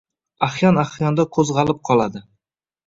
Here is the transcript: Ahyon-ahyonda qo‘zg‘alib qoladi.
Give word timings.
Ahyon-ahyonda 0.47 1.27
qo‘zg‘alib 1.39 1.87
qoladi. 1.91 2.29